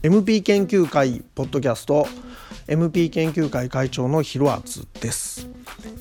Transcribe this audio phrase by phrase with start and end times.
[0.00, 2.06] MP 研究会ポッドキャスト
[2.66, 5.48] MP 研究会会長のヒロアツです、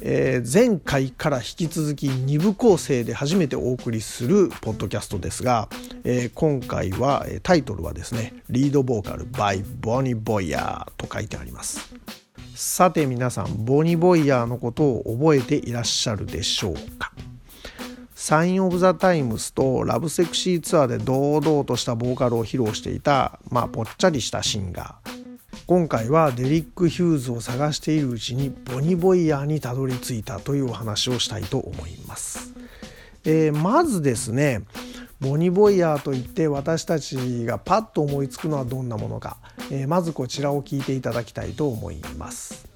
[0.01, 5.69] えー、前回から引き続き2部構成で初めてお送りするポッドキャストですが、
[6.03, 12.26] えー、今回はタイトルはですねリードボーカル by ボニーボイヤーと書いてあります。
[12.59, 17.11] さて皆さんボニーボイヤーのことを覚えていらっしゃるでしょうか？
[18.15, 25.17] サイン・オブ・ザ・タイムスとラブセクシーツアーで堂々としたボーカルを披露していた、まあ、ぽっちゃりしたシンガー
[25.67, 32.55] 今回はデリック・ヒューズを探しているうちにボニー・ボイヤーにたどり着いたというお話をしたいと思います。
[33.23, 34.63] えー、まずですね
[35.19, 39.37] ボニ・ボイヤーといって私たちがパッと思いつくのはどんなものか、
[39.71, 42.67] えー、まずこちらを聞いていただきたいと思います。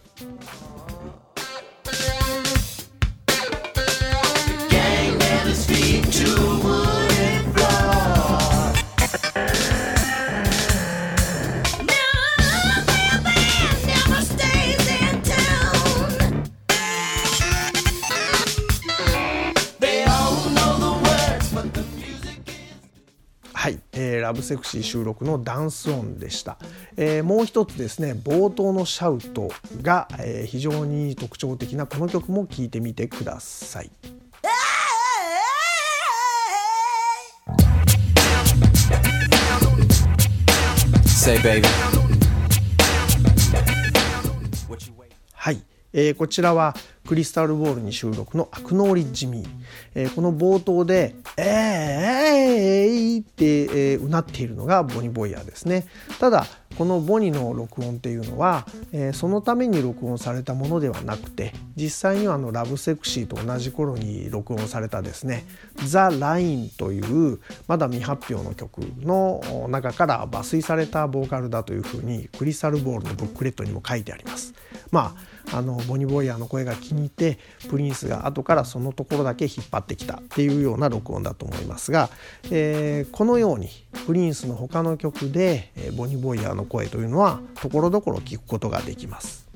[24.31, 26.57] ラブセクシー収録のダンス音でした、
[26.95, 29.49] えー、もう一つですね冒頭のシャウト
[29.81, 33.91] が、えー、非常に特徴的なこの曲も聴いてみてください。
[45.33, 46.73] はい、えー、こちらは
[47.11, 49.49] クリスタルボールに収録のアクノーリッジミー、
[49.95, 55.87] えー、この冒頭で「えー、え、って、えー、うなっているのがボニボイヤーですね
[56.21, 56.45] ただ
[56.77, 65.43] このボニの録音っていうのは、えー、そのために録音されたものではなくて実際にはあのラブセクシーと同じ頃に録音されたですね
[65.85, 74.53] 「ザ・ラインというまだ未発表の曲の中から抜粋されたボーカルだというふうにクリスタルボールのブックレットにも書いてあります。
[74.91, 75.15] ま
[75.51, 82.09] ああのボニー・ボイヤーの声が気に入ってプリンスが後からそのところだけ引っ張ってきたっていうような録音だと思いますが、
[82.51, 83.69] えー、このように
[84.05, 89.47] プリンスの他の曲で、えー、ボニー・ボイヤーの声というのはところどころ聞くことができます。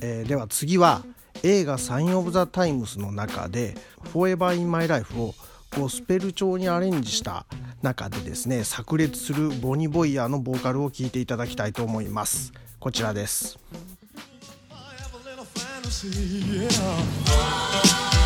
[0.00, 1.04] えー、では次は
[1.42, 3.74] 映画「サイン・オブ・ザ・タイムス」の中で
[4.12, 5.34] 「フォーエバー・イン・マイ・ライフ」を
[5.76, 7.46] ゴスペル調にアレンジした
[7.82, 13.58] 中でですね炸裂するボニー・ボイヤーのボーカルを聴いていただきたいと思いますこちらです
[15.90, 16.68] see.
[16.68, 18.17] Yeah.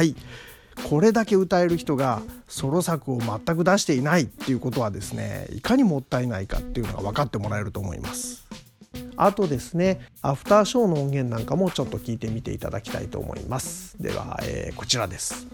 [0.00, 0.16] はい。
[0.88, 8.48] これだけ歌える人がソロ作を全く出していないっていうことはですねいかにもったいないかっていうのが分かってもらえると思います。
[9.14, 14.02] あとですねアフターショーの音源なんかもちょっと聞いてみていただきたいと思います。
[14.02, 15.46] では、えー、こちらです。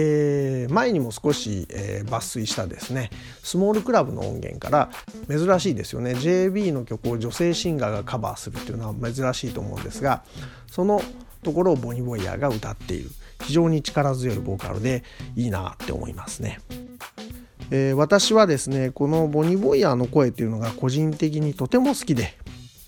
[0.00, 3.10] えー、前にも少し、えー、抜粋したですね
[3.42, 4.90] スモールクラブの音源から
[5.28, 10.22] 珍しいですよね JB の曲を女性シンガーがカバーするっていうのは珍しいと思うんですが
[10.70, 11.02] その
[11.42, 13.10] ところをボニー・ボイヤーが歌っている
[13.42, 15.02] 非常に力強いボーカルで
[15.34, 16.60] いいなって思いますね。
[17.70, 22.34] えー、私はですねこのボニー・ボイヤーの声っていうのが個人的にとても好きで、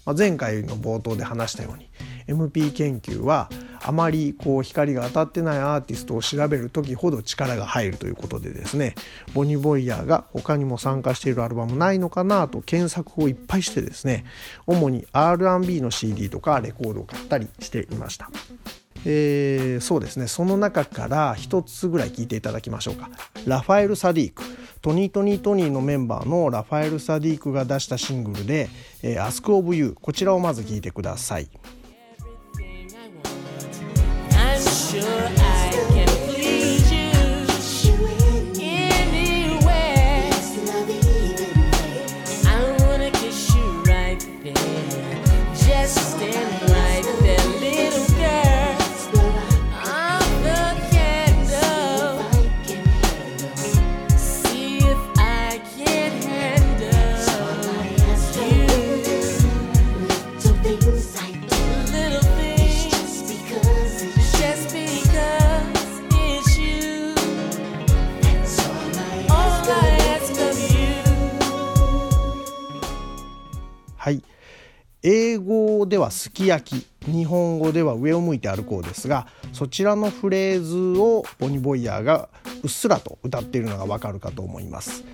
[0.07, 1.89] まあ、前回の冒頭で話したように
[2.29, 3.51] MP 研究は
[3.83, 8.95] あまりこう光が当たってないアーティストを調べる時ほど力が入るということでですね
[9.33, 14.25] ボニー・ボイヤーが他にも参加しているアルバムないのかなと検索をいっぱいしてですね
[14.67, 18.31] 主に R&B の CD とかレコードを買ったりしていました。
[19.07, 23.09] えー、そうですねその中から一つぐらい聞いていただきましょうか
[23.47, 24.43] ラファエル・サディーク
[24.83, 28.69] トニートニートニーのメンバーのラファエル・サディークが出したシングルで
[29.03, 31.49] 「えー、Ask of You」こちらをまず聞いてください。
[34.71, 35.60] sure I
[75.03, 82.29] 英語ではすき焼き日本語では上を向いて歩こうですがそちらのフレーズをボニ・ボイヤーが
[82.63, 85.05] うっすらと歌っているのがわかるかと思います。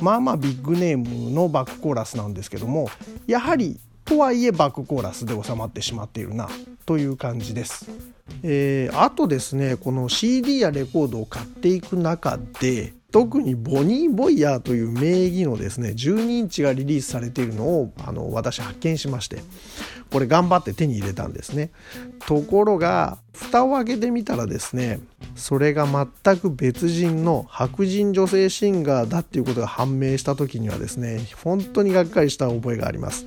[0.00, 2.88] まあまあビッグネームのバックコーラスなんですけども
[3.26, 6.48] やはりとはいえバックコーラスで収まってしまっているな
[6.84, 7.88] という感じです、
[8.42, 19.38] えー、あとですねこの CD やレコードを買っていく中で特にボニー・ボイヤーという名義のですね12インチがリリースされているのをあの私発見しまして
[20.10, 21.70] これ頑張って手に入れたんですね。
[22.26, 24.98] ところが蓋を開けてみたらですね
[25.36, 33.26] それが全く別人の白人女性シンガーだっていうことが判明した時にはですね本当にがっかりした覚えがあります、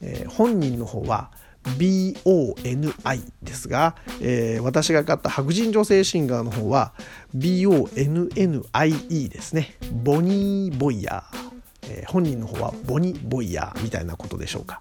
[0.00, 1.30] えー、本人の方は
[1.76, 6.92] BONI ですが、えー、私が買った白人女性シンガーの方は
[7.36, 9.76] BONNIE ですね。
[9.92, 11.48] ボニー・ボイヤー。
[11.90, 14.80] えー、本人の方はボニー・ボイヤーみたいなことでしょうか。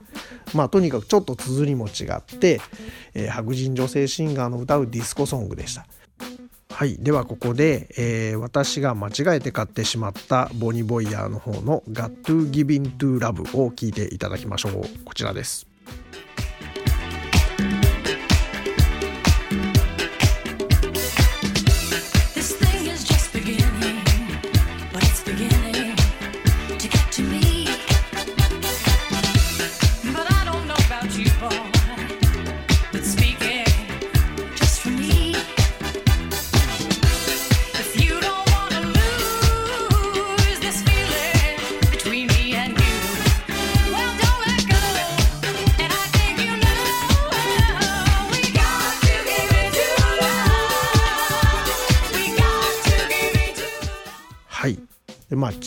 [0.53, 2.59] まあとにかくちょっと綴りも違って、
[3.13, 5.85] えー、白人女性シンガーの歌うディスコソングでした。
[6.69, 6.97] はい。
[6.97, 14.83] ではここで、えー、私が間違えて買ってしまったボニー・ボイヤーの方の Got to Give In to Love を聞いていただきましょう。
[15.03, 15.65] こちらです。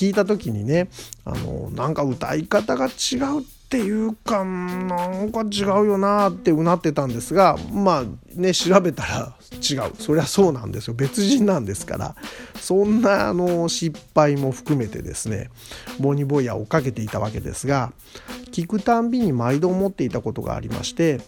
[0.01, 0.89] 聞いた時にね
[1.27, 8.05] あのなんか歌い方が違うっていうかなんか違うよなってうなってたんですがまあ
[8.35, 9.93] ね調べたら違う。
[9.99, 10.95] そりゃそうなんですよ。
[10.95, 12.15] 別人なんですから。
[12.59, 15.51] そんなあの失敗も含めてですね
[15.99, 17.93] ボニボイヤーをかけていたわけですが
[18.53, 21.21] 聞くたんびに毎度思っていたことがありまして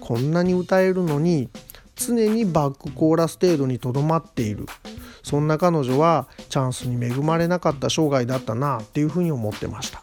[0.00, 1.50] こんなに歌えるのに
[1.94, 4.66] 常にバックコーラス程度にとどまっている。
[5.22, 10.02] そんな彼女はチャンスに恵まれなかった生涯だったなっていうふうに思ってました。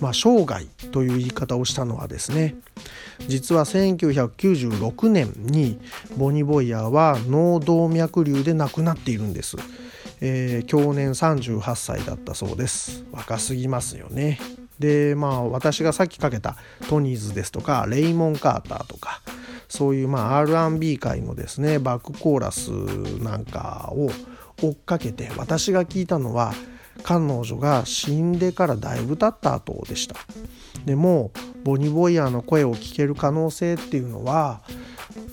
[0.00, 2.54] まあ、生涯という言い方をしたのはですね
[3.26, 5.80] 実は1996年に
[6.16, 9.56] ボニー・ボイヤーは脳動脈瘤で亡くなっているんです、
[10.20, 13.04] えー、去年38歳だったそうです。
[13.10, 14.38] 若すぎますよね。
[14.78, 16.56] でまあ私がさっきかけた
[16.88, 19.20] トニーズですとかレイモン・カーターとか
[19.68, 22.70] そういうまあ R&B 界のですねバックコーラス
[23.22, 24.10] なんかを
[24.60, 26.52] 追っかけて私が聞いたのは
[27.02, 30.16] 彼女が死んでからだいぶ経った後でした。
[30.84, 31.30] でも
[31.64, 34.62] ボニー・ボイヤーの声を聞ける可能性っていうのは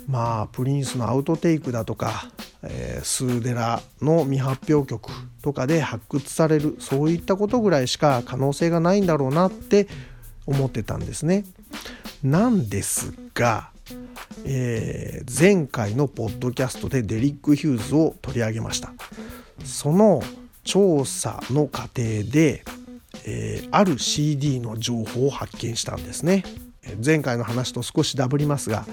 [0.08, 2.30] まあプリンスのアウトテイクだとか、
[2.62, 5.10] えー、スーデラの未発表曲
[5.42, 9.88] とかで発掘されるそういったことぐらいしか可能性がないんだろうなって
[10.46, 11.46] 思ってたんですね。
[12.24, 13.70] なんですが
[14.46, 18.94] えー、前回のポッドキャストでデリック・ヒューズを取り上げました。
[19.64, 20.22] その
[20.64, 22.64] 調査の過程で、
[23.26, 26.44] えー、ある CD の情報を発見したんですね。
[27.04, 28.86] 前回の話と少しダブりますが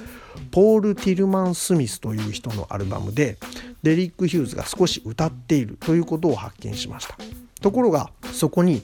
[0.50, 3.36] ポール・ティルマン・スミスという人のアルバムで
[3.82, 7.16] デリック・ヒューズが少し歌っているということを発見しました。
[7.60, 8.82] ところがそこに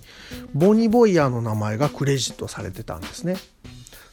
[0.55, 3.37] ボニー・ボイヤーの名前がクレジットされてたんですね。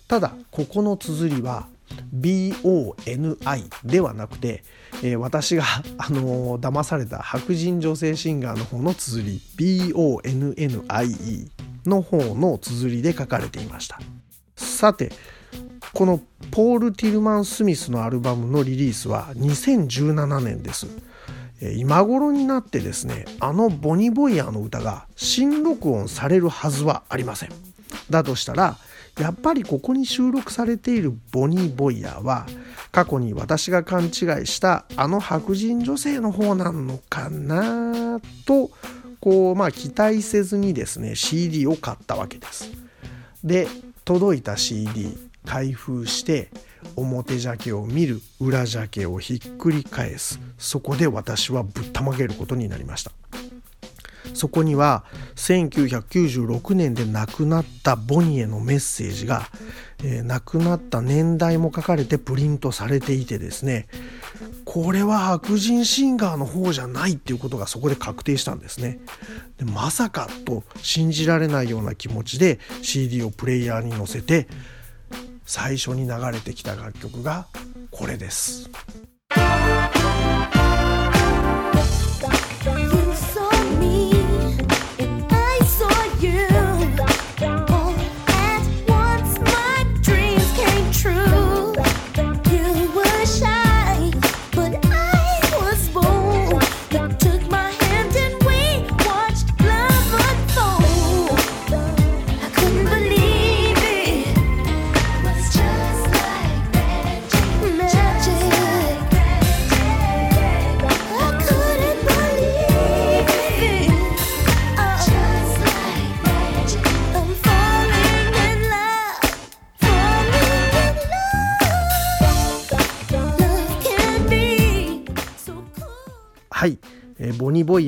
[0.08, 1.68] ただここの綴りは
[2.14, 4.64] BONI ではなくて、
[5.04, 5.64] えー、私が、
[5.98, 9.42] あのー、騙された白人女性シンガーの方の綴り
[9.94, 11.48] BONNIE
[11.86, 14.00] の方の綴りで書かれていました。
[14.56, 15.12] さて
[15.94, 16.20] この
[16.52, 20.88] ポール・ティルマン・スミスのアルバムのリリースは2017年です。
[21.78, 27.50] 今頃になってですねあのボニー・ボイヤーの歌が新録音されるはずはありません。
[28.10, 28.78] だとしたら
[29.20, 32.46] やっぱりここに収録されているボニー・ボイヤーは
[32.92, 34.12] 過去に私が勘違い
[34.46, 38.72] したあの白人女性の方なのかなと
[39.22, 42.72] こうまあ期待せずにですね CD を買ったわけです。
[43.44, 43.68] で
[44.04, 46.50] 届いた CD 開封して
[46.96, 53.12] 表ジャケを見る裏ジャケをひっくり返すそこで私はぶったまげることになりました
[54.34, 55.04] そこには
[55.36, 59.44] 1996年で亡くなったボニーへのメッセージが、
[60.04, 63.88] えー、亡くなった年代も書かれてプリントされていてですね
[64.66, 69.00] これは白人シンガーの方じゃないっていうことがそこで確定したんですね
[69.58, 74.48] でまさかと信じられないような気持ちで CD をプレイヤーに載せて
[75.46, 77.46] 最初に流れてきた楽曲が
[77.92, 78.70] これです。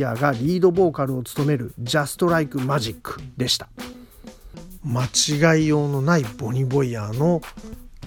[0.07, 3.67] ヤーがリードボーカルを務める「Just Like Magic」でした。
[4.83, 5.05] 間
[5.55, 7.41] 違いようのないボニー・ボイヤーの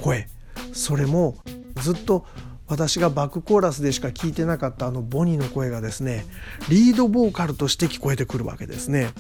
[0.01, 0.29] 声。
[0.73, 1.37] それも
[1.83, 2.25] ずっと
[2.69, 6.25] 私がバックコーラスでしか聞いてなかったあのボニーの声がですね
[6.69, 9.11] リードボーカルとして聞こえてくるわけですね。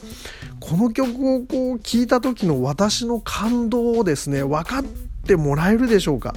[0.60, 4.84] この曲をこう聞いた時の私の感動をですね分かっ
[5.26, 6.34] てもらえるでしょうか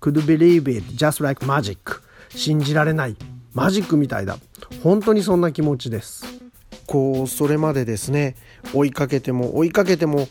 [0.00, 3.16] ？Could believe it just like magic 信じられない。
[3.52, 4.38] マジックみたいだ。
[4.82, 6.24] 本当にそんな気持ちです。
[6.86, 8.34] こうそれまでですね
[8.74, 10.26] 追いかけても追いかけても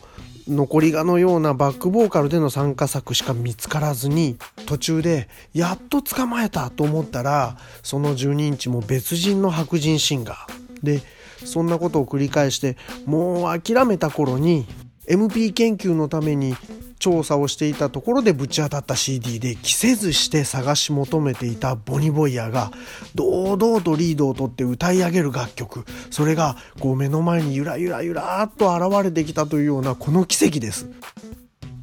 [0.46, 4.36] 残りがのようなバックボーカルでの参加作しか見つからずに
[4.66, 10.84] 途中でやっと捕まえたと思ったらその12インチも別人の白人シンガー。
[10.84, 11.02] で
[11.44, 14.66] そんなことを繰り返してもう諦めた頃に
[15.08, 16.54] MP 研究のために
[17.00, 22.70] 調査をしていたところでぶち当たった CD で着せずして探し求めていたボニ・ボイヤが
[23.16, 30.88] 堂々とリードを取って歌い上げる楽曲それがこう目の前にゆらゆらゆらっと現れてきたというようなこの奇跡です。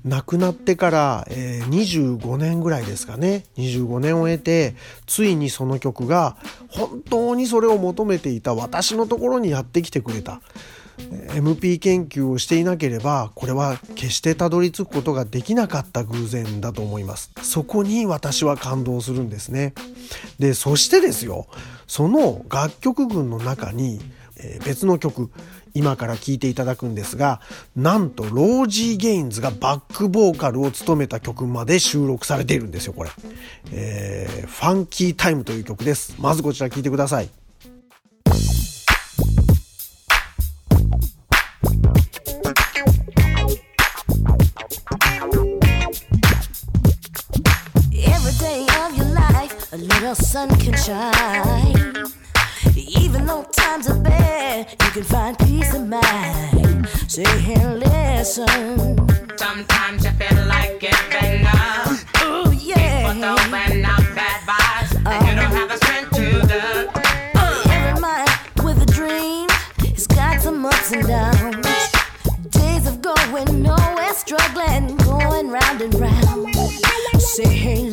[0.05, 6.37] 亡くなってから、えー、25年ぐらいですかね25年を経てついにその曲が
[6.69, 10.41] 本当にそれを求めていた私のところにやってきてくれた
[10.97, 17.31] MP 研究をしていなければこれは決してたどり着くことができなかった偶然だと思います。
[17.41, 19.73] そこに私は感動するんですね。
[20.39, 21.47] でそしてですよ
[21.87, 23.99] その楽曲群の中に、
[24.39, 25.29] え、別の曲
[25.73, 27.39] 今から聴いていただくんですが
[27.75, 33.09] なんとロージー・ゲインズがバックボーカルを務めた曲まで収録されているんですよこれ、
[33.71, 36.15] えー、ファンキータイムという曲です。
[36.19, 37.46] まずこちら聴いてください。
[50.87, 51.75] Shine.
[52.77, 56.87] Even though times are bad, you can find peace of mind.
[57.09, 58.47] Say here, listen.
[59.35, 61.87] Sometimes you feel like giving up.
[62.23, 63.11] Oh yeah.
[63.11, 66.95] People throwing out bad vibes, and you don't have the strength to look.
[67.35, 68.29] Uh, every mind
[68.63, 69.47] with a dream,
[69.79, 71.67] it's got some ups and downs.
[72.49, 76.55] Days of going nowhere, struggling, going round and round.
[77.19, 77.86] Say,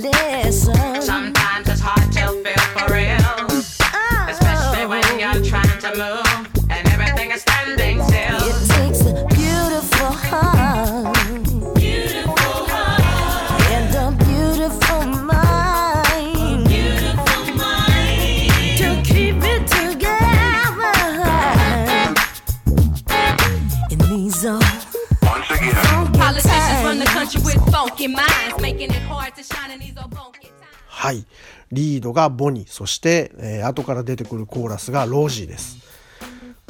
[30.87, 31.27] はい。
[31.73, 32.69] リードがボニー。
[32.69, 35.85] そして、えー、後から出てくるコーラスがロージーです。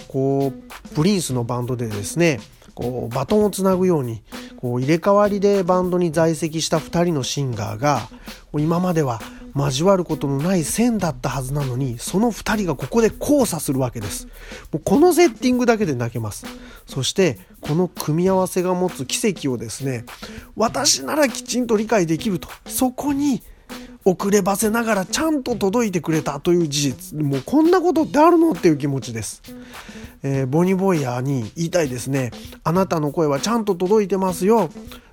[0.08, 2.38] こうプリンスのバンドでですね
[2.74, 4.22] こうバトンをつなぐように
[4.56, 8.08] こう入れ替わりでバンドに在籍した2人のシンガーが
[8.56, 9.20] 今までは
[9.54, 14.26] 交わることのない線だったはずなのに、その2人がここで交差するわけです。
[14.72, 16.46] もうこのセッティングだけで泣けます。
[16.86, 20.04] そして、この組み合わせが持つ奇跡をですね、
[20.56, 22.48] 私ならきちんと理解できると。
[22.66, 23.42] そこに、
[24.04, 27.18] 遅ればせながらちゃんと届いてくれたという事実。
[27.20, 29.42] もうこんなことってあるのっていう気持ちです、
[30.22, 32.30] えーボニーボイヤーに言いたいですね。
[32.64, 34.70] あなたの声はちゃんと届いてますよ。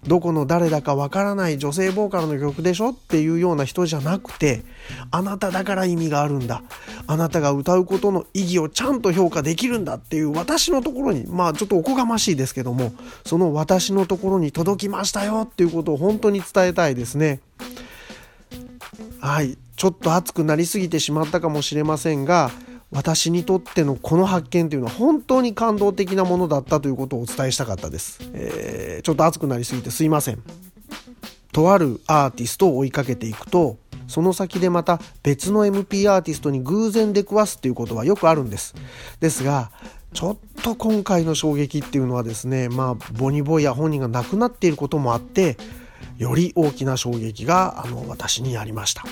[0.08, 4.64] どこの誰だかわからない女性ボーカルの曲でしょっていうような人じゃなくて
[5.12, 6.64] あなただから意味があるんだ。
[7.08, 12.94] あなたが歌うことの意義をちゃんと評価できるんだっていう私のところにまあちょっとおこがましいですけども
[13.26, 17.40] その私のところに届きましたよっていうことを本当に伝えたいですね。
[19.20, 22.52] はい、ちょっと熱くなりすぎてしまったかもしれませんが
[22.92, 30.44] 私にとってのこの発見というのは本当に感動的なものだったということをお伝えしたかったです、えーちょっと熱くなりすぎてすいません。
[31.52, 33.78] とあるアーティストを追いかけていくと
[34.08, 38.76] その先でまた別の MP アーティストに偶然出くわすっていうことはよくあるんです。
[39.20, 39.72] ですが
[40.14, 45.58] ちょっと今回の衝撃っていうのはですねまあボニーボイや本人が亡くなっていることもあって
[46.18, 49.04] より大きな衝撃があの私にありました。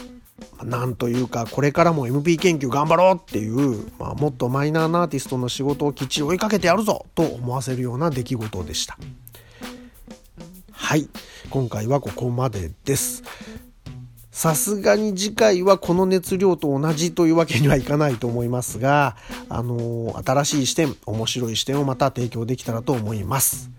[0.64, 8.98] なんというかこれからも MP 研究頑張ろうっていう、まあ、もっとマイナーなアーティストの仕事をきっちり追いかけてやるぞと思わせるような出来事でした。
[10.72, 11.10] はい
[11.50, 13.24] 今回はここまでです。
[14.32, 19.18] さすがに次回はこの熱量と同じというわけにはいかないと思いますが、
[19.50, 23.70] あの新しい視点、面白い視点をまた提供できたらと思います。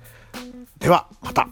[0.78, 1.48] では、また。